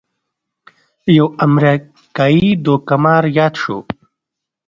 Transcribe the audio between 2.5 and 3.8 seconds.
دوکه مار یاد شو.